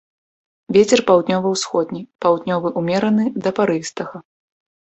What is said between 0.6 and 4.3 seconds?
Вецер паўднёва-ўсходні, паўднёвы ўмераны да парывістага.